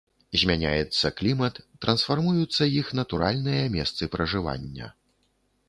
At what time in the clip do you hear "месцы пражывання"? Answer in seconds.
3.77-4.93